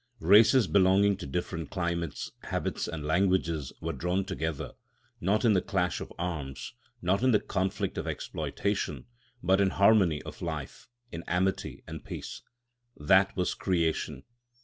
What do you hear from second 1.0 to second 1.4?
to